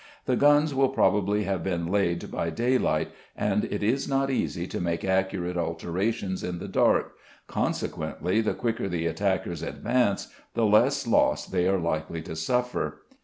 The 0.25 0.35
guns 0.35 0.73
will 0.73 0.89
probably 0.89 1.43
have 1.43 1.63
been 1.63 1.85
laid 1.85 2.31
by 2.31 2.49
daylight, 2.49 3.09
and 3.37 3.65
it 3.65 3.83
is 3.83 4.09
not 4.09 4.31
easy 4.31 4.65
to 4.65 4.81
make 4.81 5.05
accurate 5.05 5.57
alterations 5.57 6.43
in 6.43 6.57
the 6.57 6.67
dark, 6.67 7.13
consequently 7.45 8.41
the 8.41 8.55
quicker 8.55 8.89
the 8.89 9.05
attackers 9.05 9.61
advance 9.61 10.29
the 10.55 10.65
less 10.65 11.05
loss 11.05 11.45
they 11.45 11.67
are 11.67 11.77
likely 11.77 12.23
to 12.23 12.35
suffer. 12.35 13.03